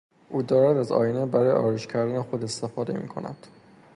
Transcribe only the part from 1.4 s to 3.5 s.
آرایش کردن خود استفاده میکند.